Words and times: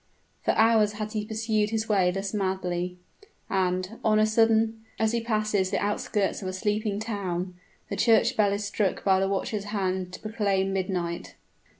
For 0.43 0.53
hours 0.53 0.93
has 0.93 1.13
he 1.13 1.27
pursued 1.27 1.69
his 1.69 1.87
way 1.87 2.09
thus 2.09 2.33
madly; 2.33 2.97
and, 3.51 3.99
on 4.03 4.17
a 4.17 4.25
sudden, 4.25 4.83
as 4.97 5.11
he 5.11 5.21
passes 5.21 5.69
the 5.69 5.77
outskirts 5.77 6.41
of 6.41 6.47
a 6.47 6.53
sleeping 6.53 6.99
town, 6.99 7.53
the 7.87 7.95
church 7.95 8.35
bell 8.35 8.51
is 8.51 8.65
struck 8.65 9.03
by 9.03 9.19
the 9.19 9.29
watcher's 9.29 9.65
hand 9.65 10.11
to 10.13 10.19
proclaim 10.19 10.73
midnight. 10.73 11.35